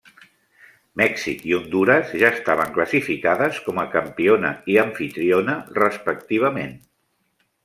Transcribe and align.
Mèxic 1.01 1.43
i 1.49 1.51
Hondures 1.57 2.13
ja 2.23 2.31
estaven 2.37 2.73
classificades 2.77 3.61
com 3.67 3.83
a 3.83 3.85
campiona 3.93 4.55
i 4.75 4.79
amfitriona, 4.87 5.57
respectivament. 5.81 6.75